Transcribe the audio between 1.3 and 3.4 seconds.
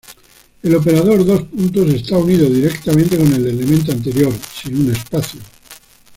puntos está unido directamente con